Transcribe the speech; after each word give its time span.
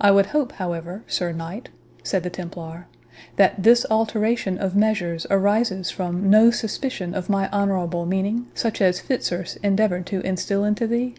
"I 0.00 0.10
would 0.10 0.24
hope, 0.32 0.52
however, 0.52 1.04
Sir 1.06 1.30
Knight," 1.30 1.68
said 2.02 2.22
the 2.22 2.30
Templar, 2.30 2.86
"that 3.36 3.62
this 3.62 3.84
alteration 3.90 4.56
of 4.56 4.74
measures 4.74 5.26
arises 5.28 5.90
from 5.90 6.30
no 6.30 6.50
suspicion 6.50 7.12
of 7.14 7.28
my 7.28 7.50
honourable 7.50 8.06
meaning, 8.06 8.46
such 8.54 8.80
as 8.80 9.00
Fitzurse 9.02 9.56
endeavoured 9.56 10.06
to 10.06 10.22
instil 10.22 10.64
into 10.64 10.86
thee?" 10.86 11.16